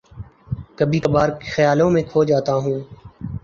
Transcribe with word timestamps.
کبھی 0.77 0.99
کبھار 0.99 1.29
خیالوں 1.51 1.89
میں 1.91 2.03
کھو 2.11 2.23
جاتا 2.23 2.53
ہوں 2.55 2.79